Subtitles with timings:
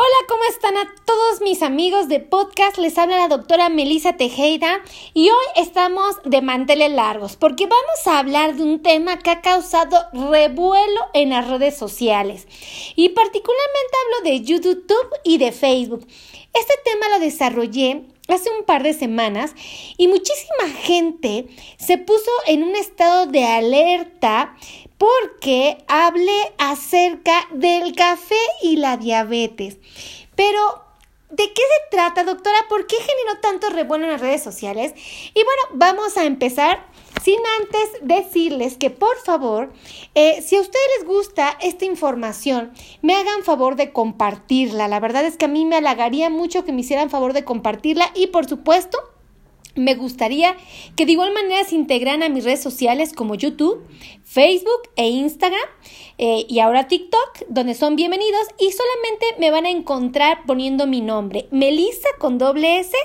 [0.00, 2.78] Hola, ¿cómo están a todos mis amigos de podcast?
[2.78, 4.80] Les habla la doctora Melissa Tejeda
[5.12, 9.40] y hoy estamos de manteles largos porque vamos a hablar de un tema que ha
[9.40, 12.46] causado revuelo en las redes sociales
[12.94, 16.06] y particularmente hablo de YouTube y de Facebook.
[16.54, 19.54] Este tema lo desarrollé hace un par de semanas
[19.96, 21.46] y muchísima gente
[21.78, 24.56] se puso en un estado de alerta
[24.98, 29.78] porque hablé acerca del café y la diabetes.
[30.34, 30.84] Pero,
[31.30, 32.58] ¿de qué se trata, doctora?
[32.68, 34.92] ¿Por qué generó tanto revuelo en las redes sociales?
[35.34, 36.84] Y bueno, vamos a empezar
[37.22, 39.72] sin antes decirles que por favor,
[40.14, 42.72] eh, si a ustedes les gusta esta información,
[43.02, 44.88] me hagan favor de compartirla.
[44.88, 48.10] La verdad es que a mí me halagaría mucho que me hicieran favor de compartirla
[48.14, 48.98] y por supuesto,
[49.78, 50.56] me gustaría
[50.96, 53.86] que de igual manera se integran a mis redes sociales como YouTube,
[54.24, 55.68] Facebook e Instagram
[56.18, 61.00] eh, y ahora TikTok, donde son bienvenidos y solamente me van a encontrar poniendo mi
[61.00, 62.96] nombre, Melissa con doble S,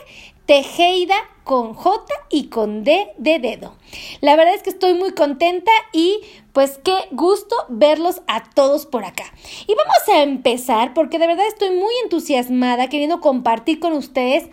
[0.46, 3.76] Tejeida con J y con D de dedo.
[4.22, 6.20] La verdad es que estoy muy contenta y
[6.52, 9.26] pues qué gusto verlos a todos por acá.
[9.68, 14.50] Y vamos a empezar porque de verdad estoy muy entusiasmada queriendo compartir con ustedes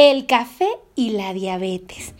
[0.00, 2.14] el café y la diabetes.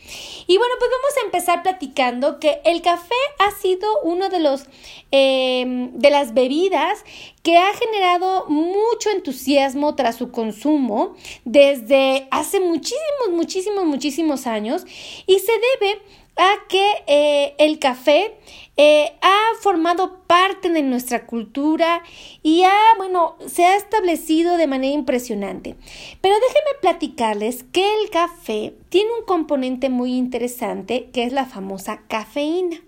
[0.47, 4.67] Y bueno, pues vamos a empezar platicando que el café ha sido uno de los
[5.11, 7.03] em, de las bebidas
[7.42, 14.84] que ha generado mucho entusiasmo tras su consumo desde hace muchísimos, muchísimos, muchísimos años
[15.27, 16.03] y se debe
[16.36, 18.34] a que eh, el café
[18.77, 22.03] eh, ha formado parte de nuestra cultura
[22.42, 25.77] y ha, bueno, se ha establecido de manera impresionante.
[26.20, 32.03] Pero déjenme platicarles que el café tiene un componente muy interesante que es la famosa
[32.09, 32.81] cafeína.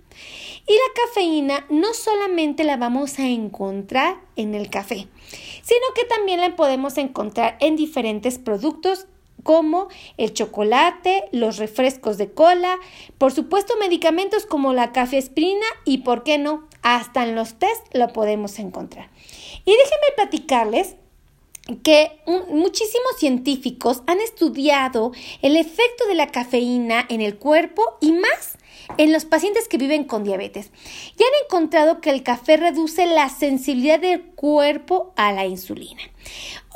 [0.67, 5.09] Y la cafeína no solamente la vamos a encontrar en el café,
[5.63, 9.07] sino que también la podemos encontrar en diferentes productos
[9.43, 12.79] como el chocolate, los refrescos de cola,
[13.19, 16.67] por supuesto medicamentos como la cafeesprina y, ¿por qué no?
[16.83, 19.11] Hasta en los test lo podemos encontrar.
[19.65, 20.97] Y déjenme platicarles
[21.83, 25.13] que muchísimos científicos han estudiado
[25.43, 28.59] el efecto de la cafeína en el cuerpo y más
[28.99, 30.71] en los pacientes que viven con diabetes
[31.17, 36.03] y han encontrado que el café reduce la sensibilidad del cuerpo a la insulina.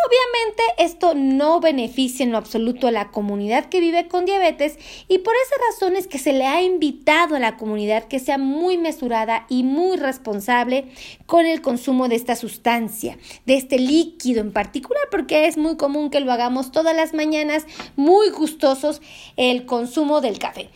[0.06, 4.78] Obviamente esto no beneficia en lo absoluto a la comunidad que vive con diabetes
[5.08, 8.38] y por esa razón es que se le ha invitado a la comunidad que sea
[8.38, 10.86] muy mesurada y muy responsable
[11.26, 16.10] con el consumo de esta sustancia, de este líquido en particular, porque es muy común
[16.10, 17.66] que lo hagamos todas las mañanas
[17.96, 19.02] muy gustosos
[19.36, 20.70] el consumo del café.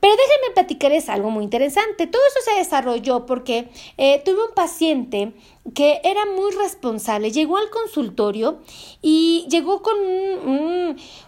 [0.00, 2.06] Pero déjenme platicarles algo muy interesante.
[2.06, 5.32] Todo eso se desarrolló porque eh, tuve un paciente
[5.74, 7.30] que era muy responsable.
[7.30, 8.60] Llegó al consultorio
[9.02, 9.96] y llegó con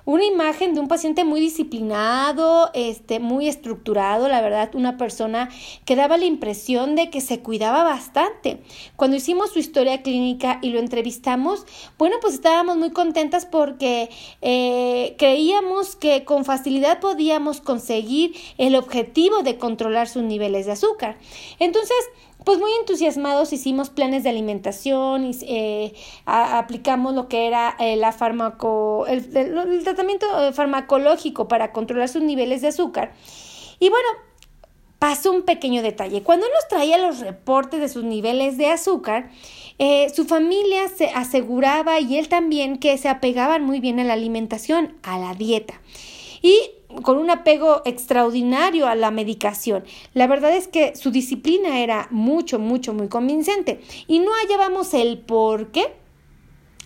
[0.04, 5.50] una imagen de un paciente muy disciplinado, este, muy estructurado, la verdad, una persona
[5.84, 8.62] que daba la impresión de que se cuidaba bastante.
[8.96, 11.66] Cuando hicimos su historia clínica y lo entrevistamos,
[11.98, 14.10] bueno, pues estábamos muy contentas porque
[14.42, 21.18] eh, creíamos que con facilidad podíamos conseguir el objetivo de controlar sus niveles de azúcar.
[21.58, 21.96] Entonces,
[22.44, 25.92] pues muy entusiasmados hicimos planes de alimentación y eh,
[26.24, 32.62] aplicamos lo que era eh, la farmaco, el, tratamiento eh, farmacológico para controlar sus niveles
[32.62, 33.12] de azúcar.
[33.78, 34.08] Y bueno,
[34.98, 36.22] pasó un pequeño detalle.
[36.22, 39.30] Cuando nos traía los reportes de sus niveles de azúcar,
[40.14, 44.98] su familia se aseguraba y él también que se apegaban muy bien a la alimentación,
[45.02, 45.80] a la dieta.
[46.42, 46.70] Y
[47.02, 49.84] con un apego extraordinario a la medicación.
[50.14, 55.18] La verdad es que su disciplina era mucho, mucho, muy convincente y no hallábamos el
[55.18, 55.94] por qué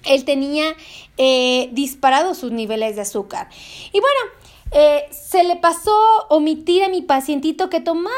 [0.04, 0.74] él tenía
[1.16, 3.48] eh, disparados sus niveles de azúcar.
[3.92, 4.43] Y bueno,
[4.74, 5.96] eh, se le pasó
[6.28, 8.10] omitir a mi pacientito que tomaba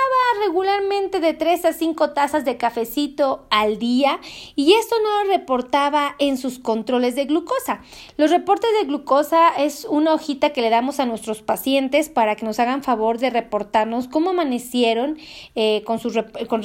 [0.43, 4.21] regularmente de 3 a 5 tazas de cafecito al día
[4.55, 7.83] y esto no lo reportaba en sus controles de glucosa.
[8.17, 12.47] Los reportes de glucosa es una hojita que le damos a nuestros pacientes para que
[12.47, 15.19] nos hagan favor de reportarnos cómo amanecieron
[15.57, 16.63] eh, con, con,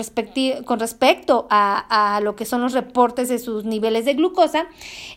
[0.63, 4.67] con, respecto a, a, lo que son los reportes de sus niveles de glucosa.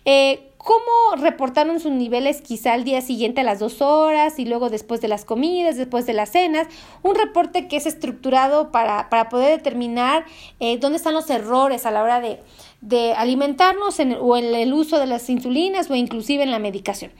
[0.05, 4.71] Eh, cómo reportaron sus niveles quizá al día siguiente a las dos horas y luego
[4.71, 6.67] después de las comidas, después de las cenas,
[7.03, 10.25] un reporte que es estructurado para, para poder determinar
[10.61, 12.41] eh, dónde están los errores a la hora de,
[12.81, 17.13] de alimentarnos o en el uso de las insulinas o inclusive en la medicación.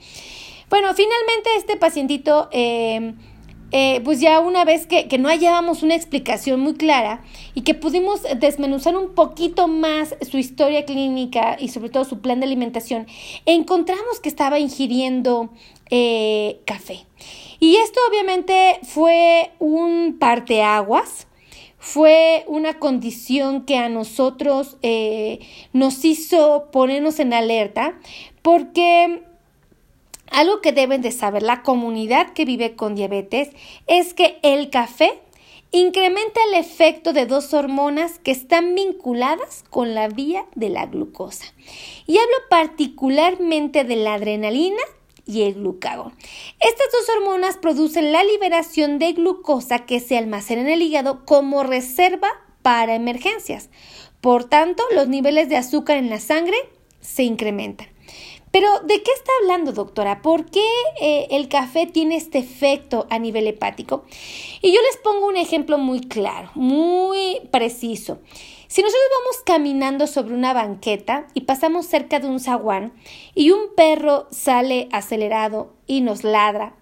[0.69, 2.49] Bueno, finalmente este pacientito...
[2.51, 3.13] Eh,
[3.71, 7.23] eh, pues ya una vez que, que, no hallábamos una explicación muy clara
[7.53, 12.39] y que pudimos desmenuzar un poquito más su historia clínica y sobre todo su plan
[12.39, 13.07] de alimentación,
[13.45, 15.49] encontramos que estaba ingiriendo
[15.89, 17.05] eh, café.
[17.59, 21.27] Y esto obviamente fue un parteaguas,
[21.77, 25.39] fue una condición que a nosotros eh,
[25.73, 27.99] nos hizo ponernos en alerta
[28.41, 29.23] porque
[30.31, 33.49] algo que deben de saber la comunidad que vive con diabetes
[33.87, 35.21] es que el café
[35.71, 41.45] incrementa el efecto de dos hormonas que están vinculadas con la vía de la glucosa.
[42.07, 44.81] Y hablo particularmente de la adrenalina
[45.25, 46.13] y el glucagón.
[46.59, 51.63] Estas dos hormonas producen la liberación de glucosa que se almacena en el hígado como
[51.63, 52.29] reserva
[52.61, 53.69] para emergencias.
[54.21, 56.57] Por tanto, los niveles de azúcar en la sangre
[57.01, 57.87] se incrementan.
[58.55, 60.21] Pero, ¿de qué está hablando, doctora?
[60.21, 60.63] ¿Por qué
[61.01, 64.05] eh, el café tiene este efecto a nivel hepático?
[64.61, 68.19] Y yo les pongo un ejemplo muy claro, muy preciso.
[68.69, 72.93] Si nosotros vamos caminando sobre una banqueta y pasamos cerca de un zaguán
[73.33, 76.77] y un perro sale acelerado y nos ladra,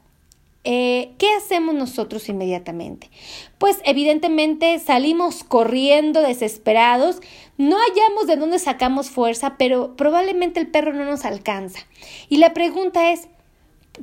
[0.63, 3.09] eh, ¿qué hacemos nosotros inmediatamente?
[3.57, 7.19] Pues evidentemente salimos corriendo desesperados,
[7.57, 11.79] no hallamos de dónde sacamos fuerza, pero probablemente el perro no nos alcanza.
[12.29, 13.27] Y la pregunta es,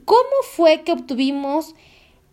[0.05, 0.21] ¿cómo
[0.53, 1.75] fue que obtuvimos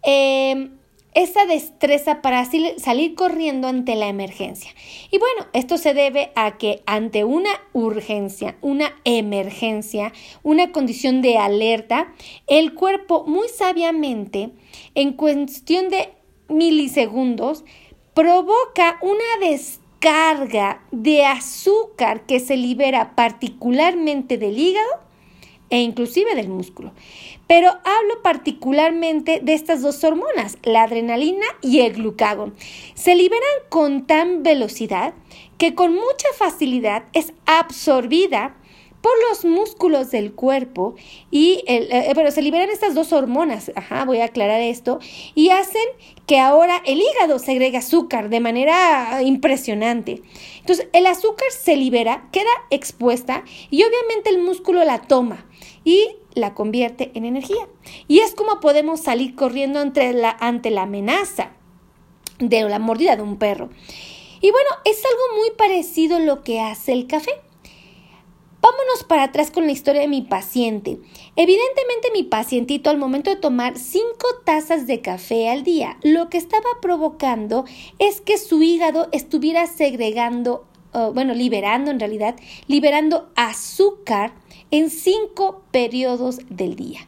[0.03, 0.71] eh,
[1.17, 4.69] esa destreza para salir corriendo ante la emergencia.
[5.09, 11.39] Y bueno, esto se debe a que ante una urgencia, una emergencia, una condición de
[11.39, 12.13] alerta,
[12.45, 14.51] el cuerpo muy sabiamente,
[14.93, 16.13] en cuestión de
[16.49, 17.65] milisegundos,
[18.13, 25.06] provoca una descarga de azúcar que se libera particularmente del hígado
[25.69, 26.91] e inclusive del músculo.
[27.47, 32.55] Pero hablo particularmente de estas dos hormonas, la adrenalina y el glucagón.
[32.93, 35.13] Se liberan con tan velocidad
[35.57, 38.55] que con mucha facilidad es absorbida
[39.01, 40.95] por los músculos del cuerpo
[41.31, 44.99] y el, eh, pero se liberan estas dos hormonas, ajá, voy a aclarar esto,
[45.35, 45.85] y hacen
[46.25, 50.23] que ahora el hígado segregue azúcar de manera impresionante.
[50.59, 55.46] Entonces, el azúcar se libera, queda expuesta y obviamente el músculo la toma
[55.87, 57.65] y la convierte en energía.
[58.09, 61.51] Y es como podemos salir corriendo ante la, ante la amenaza
[62.39, 63.69] de la mordida de un perro.
[64.41, 67.31] Y bueno, es algo muy parecido lo que hace el café.
[68.59, 70.99] Vámonos para atrás con la historia de mi paciente.
[71.37, 74.03] Evidentemente mi pacientito al momento de tomar 5
[74.43, 77.63] tazas de café al día, lo que estaba provocando
[77.97, 80.65] es que su hígado estuviera segregando,
[81.13, 82.35] bueno, liberando en realidad,
[82.67, 84.33] liberando azúcar
[84.71, 87.07] en cinco periodos del día.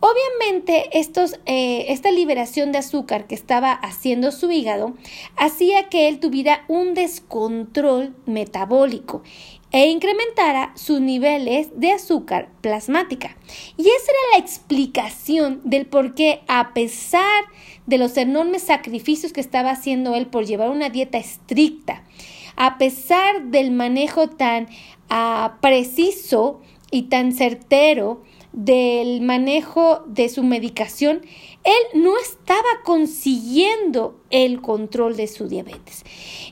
[0.00, 4.94] Obviamente, estos, eh, esta liberación de azúcar que estaba haciendo su hígado
[5.36, 9.22] hacía que él tuviera un descontrol metabólico
[9.72, 13.36] e incrementara sus niveles de azúcar plasmática.
[13.76, 17.44] Y esa era la explicación del por qué, a pesar
[17.86, 22.04] de los enormes sacrificios que estaba haciendo él por llevar una dieta estricta,
[22.56, 24.68] a pesar del manejo tan
[25.08, 26.60] ah, preciso
[26.90, 28.22] y tan certero
[28.52, 31.22] del manejo de su medicación,
[31.62, 36.04] él no estaba consiguiendo el control de su diabetes.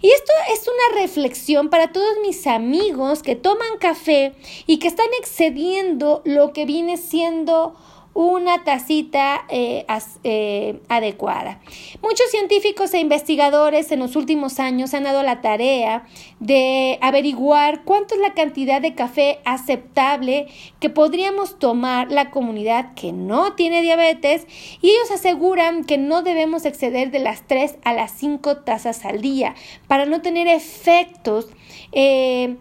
[0.02, 4.34] Y esto es una reflexión para todos mis amigos que toman café
[4.66, 7.74] y que están excediendo lo que viene siendo
[8.14, 9.84] una tacita eh,
[10.22, 11.60] eh, adecuada.
[12.00, 16.06] Muchos científicos e investigadores en los últimos años han dado la tarea
[16.38, 20.46] de averiguar cuánto es la cantidad de café aceptable
[20.78, 24.46] que podríamos tomar la comunidad que no tiene diabetes
[24.80, 29.20] y ellos aseguran que no debemos exceder de las 3 a las 5 tazas al
[29.20, 29.56] día
[29.88, 31.48] para no tener efectos
[31.90, 32.56] eh,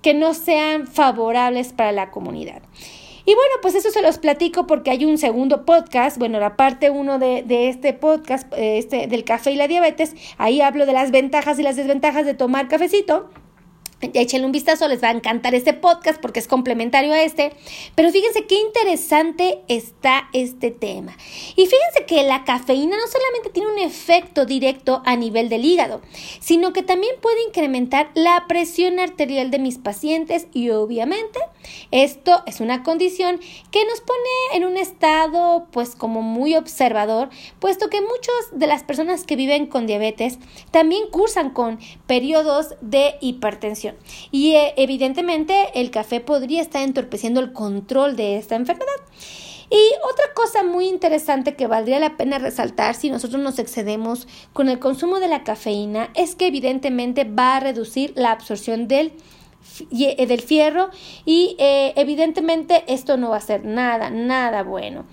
[0.00, 2.62] que no sean favorables para la comunidad.
[3.26, 6.90] Y bueno, pues eso se los platico porque hay un segundo podcast, bueno, la parte
[6.90, 10.92] uno de, de este podcast, eh, este, del café y la diabetes, ahí hablo de
[10.92, 13.30] las ventajas y las desventajas de tomar cafecito.
[14.00, 17.52] Échenle un vistazo, les va a encantar este podcast porque es complementario a este.
[17.94, 21.16] Pero fíjense qué interesante está este tema.
[21.56, 26.02] Y fíjense que la cafeína no solamente tiene un efecto directo a nivel del hígado,
[26.40, 31.40] sino que también puede incrementar la presión arterial de mis pacientes y obviamente
[31.90, 34.20] Esto es una condición que nos pone
[34.54, 39.66] en un estado pues como muy observador, puesto que muchas de las personas que viven
[39.66, 40.38] con diabetes
[40.70, 43.83] también cursan con periodos de hipertensión
[44.30, 48.92] y eh, evidentemente el café podría estar entorpeciendo el control de esta enfermedad.
[49.70, 54.68] Y otra cosa muy interesante que valdría la pena resaltar si nosotros nos excedemos con
[54.68, 59.12] el consumo de la cafeína es que evidentemente va a reducir la absorción del
[59.90, 60.90] eh, del fierro
[61.24, 65.06] y eh, evidentemente esto no va a ser nada, nada bueno.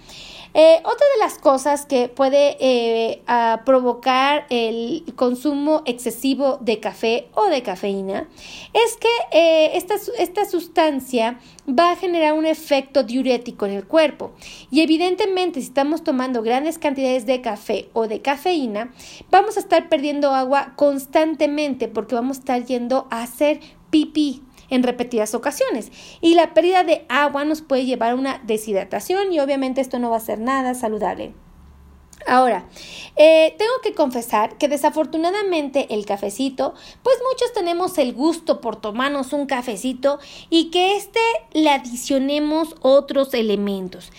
[0.54, 3.22] Eh, otra de las cosas que puede eh,
[3.66, 8.28] provocar el consumo excesivo de café o de cafeína
[8.74, 14.32] es que eh, esta, esta sustancia va a generar un efecto diurético en el cuerpo.
[14.70, 18.94] Y evidentemente, si estamos tomando grandes cantidades de café o de cafeína,
[19.30, 24.82] vamos a estar perdiendo agua constantemente porque vamos a estar yendo a hacer pipí en
[24.82, 25.92] repetidas ocasiones.
[26.22, 30.10] Y la pérdida de agua nos puede llevar a una deshidratación y obviamente esto no
[30.10, 31.34] va a ser nada saludable.
[32.28, 32.66] Ahora,
[33.16, 36.74] eh, tengo que confesar que desafortunadamente el cafecito,
[37.04, 41.20] pues muchos tenemos el gusto por tomarnos un cafecito y que este
[41.54, 44.12] le adicionemos otros elementos.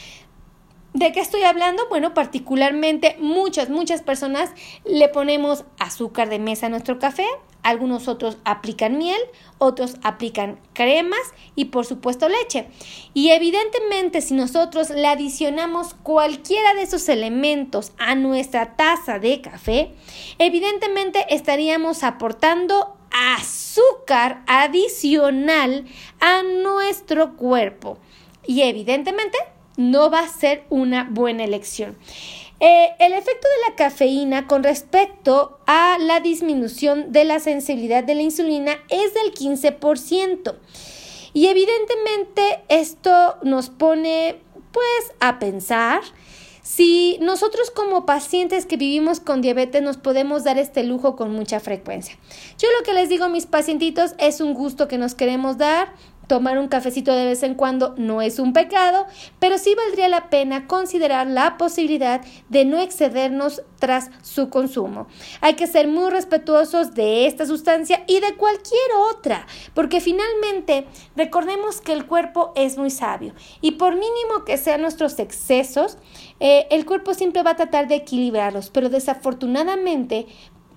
[0.95, 1.89] ¿De qué estoy hablando?
[1.89, 4.51] Bueno, particularmente muchas, muchas personas
[4.85, 7.27] le ponemos azúcar de mesa a nuestro café,
[7.63, 9.21] algunos otros aplican miel,
[9.57, 11.21] otros aplican cremas
[11.55, 12.69] y por supuesto leche.
[13.15, 19.95] Y evidentemente si nosotros le adicionamos cualquiera de esos elementos a nuestra taza de café,
[20.39, 25.87] evidentemente estaríamos aportando azúcar adicional
[26.21, 27.99] a nuestro cuerpo.
[28.45, 29.39] Y evidentemente
[29.77, 31.97] no va a ser una buena elección.
[32.61, 38.15] Eh, el efecto de la cafeína con respecto a la disminución de la sensibilidad de
[38.15, 40.55] la insulina es del 15%.
[41.35, 44.37] Y evidentemente esto nos pone
[44.71, 46.03] pues a pensar
[46.63, 51.59] si nosotros como pacientes que vivimos con diabetes nos podemos dar este lujo con mucha
[51.59, 52.17] frecuencia.
[52.59, 55.93] Yo lo que les digo a mis pacientitos es un gusto que nos queremos dar,
[56.33, 59.05] Tomar un cafecito de vez en cuando no es un pecado,
[59.39, 65.09] pero sí valdría la pena considerar la posibilidad de no excedernos tras su consumo.
[65.43, 70.87] Hay que ser muy respetuosos de esta sustancia y de cualquier otra, porque finalmente
[71.17, 75.99] recordemos que el cuerpo es muy sabio y por mínimo que sean nuestros excesos,
[76.41, 80.29] eh, el cuerpo siempre va a tratar de equilibrarlos, pero desafortunadamente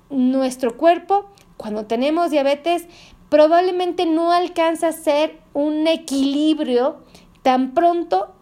[0.10, 2.88] nuestro cuerpo cuando tenemos diabetes
[3.30, 6.98] probablemente no alcanza a ser un equilibrio
[7.44, 8.36] tan pronto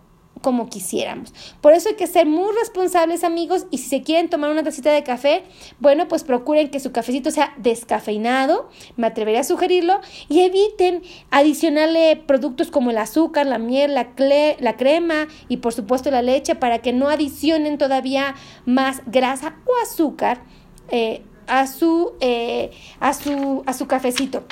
[0.44, 1.34] como quisiéramos.
[1.62, 4.92] Por eso hay que ser muy responsables amigos y si se quieren tomar una tacita
[4.92, 5.44] de café,
[5.80, 12.18] bueno, pues procuren que su cafecito sea descafeinado, me atrevería a sugerirlo, y eviten adicionarle
[12.18, 14.14] productos como el azúcar, la miel, la,
[14.76, 18.36] crema y por supuesto la leche para que no adicionen todavía
[18.66, 20.42] más grasa o azúcar
[20.90, 24.44] eh, a, su, eh, a, su, a su cafecito.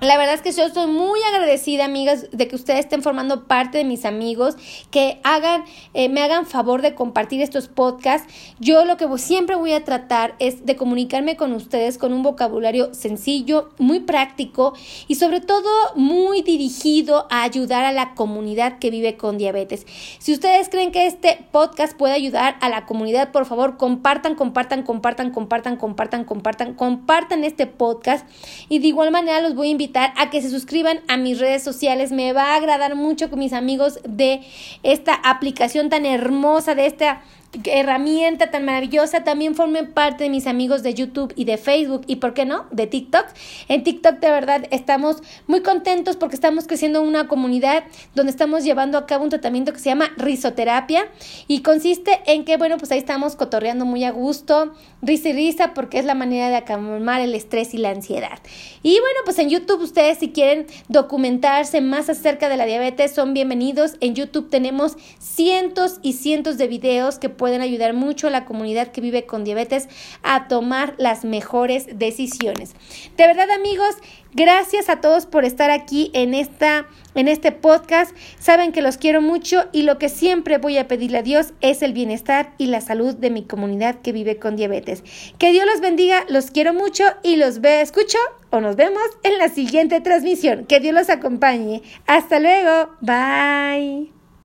[0.00, 3.78] La verdad es que yo estoy muy agradecida, amigas, de que ustedes estén formando parte
[3.78, 4.54] de mis amigos,
[4.92, 8.32] que hagan, eh, me hagan favor de compartir estos podcasts.
[8.60, 12.94] Yo lo que siempre voy a tratar es de comunicarme con ustedes con un vocabulario
[12.94, 14.72] sencillo, muy práctico
[15.08, 19.84] y sobre todo muy dirigido a ayudar a la comunidad que vive con diabetes.
[20.20, 24.84] Si ustedes creen que este podcast puede ayudar a la comunidad, por favor, compartan, compartan,
[24.84, 28.24] compartan, compartan, compartan, compartan, compartan este podcast
[28.68, 32.12] y de igual manera los voy a a que se suscriban a mis redes sociales.
[32.12, 34.40] Me va a agradar mucho con mis amigos de
[34.82, 37.22] esta aplicación tan hermosa, de esta
[37.64, 39.24] herramienta tan maravillosa.
[39.24, 42.66] También formen parte de mis amigos de YouTube y de Facebook y, ¿por qué no?,
[42.70, 43.26] de TikTok.
[43.68, 48.98] En TikTok de verdad estamos muy contentos porque estamos creciendo una comunidad donde estamos llevando
[48.98, 51.08] a cabo un tratamiento que se llama risoterapia
[51.46, 55.74] y consiste en que, bueno, pues ahí estamos cotorreando muy a gusto, risa y risa
[55.74, 58.38] porque es la manera de acalmar el estrés y la ansiedad.
[58.82, 63.32] Y bueno, pues en YouTube ustedes si quieren documentarse más acerca de la diabetes son
[63.34, 63.96] bienvenidos.
[64.00, 68.88] En YouTube tenemos cientos y cientos de videos que pueden ayudar mucho a la comunidad
[68.88, 69.88] que vive con diabetes
[70.22, 72.74] a tomar las mejores decisiones.
[73.16, 73.96] De verdad amigos,
[74.34, 78.14] gracias a todos por estar aquí en esta en este podcast.
[78.38, 81.82] Saben que los quiero mucho y lo que siempre voy a pedirle a Dios es
[81.82, 85.02] el bienestar y la salud de mi comunidad que vive con diabetes.
[85.38, 88.18] Que Dios los bendiga, los quiero mucho y los ve, escucho
[88.50, 90.64] o nos vemos en la siguiente transmisión.
[90.66, 91.82] Que Dios los acompañe.
[92.06, 92.90] Hasta luego.
[93.00, 94.17] Bye.